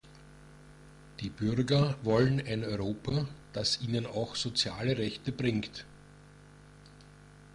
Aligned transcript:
Die 1.19 1.29
Bürger 1.29 1.95
wollen 2.01 2.39
ein 2.43 2.63
Europa, 2.63 3.27
das 3.53 3.81
ihnen 3.81 4.07
auch 4.07 4.35
soziale 4.35 4.97
Rechte 4.97 5.31
bringt. 5.31 5.85